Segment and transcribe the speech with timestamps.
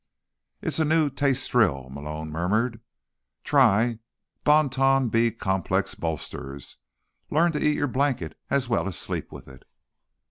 [0.63, 2.81] "It's a new taste thrill," Malone murmured.
[3.43, 3.99] "Try
[4.43, 6.77] Bon Ton B Complex Bolsters.
[7.29, 9.63] Learn to eat your blanket as well as sleep with it."